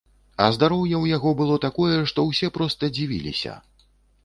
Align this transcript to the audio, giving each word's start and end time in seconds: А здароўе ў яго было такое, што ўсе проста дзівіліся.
А 0.45 0.45
здароўе 0.55 0.95
ў 1.03 1.11
яго 1.17 1.33
было 1.43 1.59
такое, 1.67 1.99
што 2.13 2.27
ўсе 2.31 2.51
проста 2.59 2.93
дзівіліся. 2.99 3.57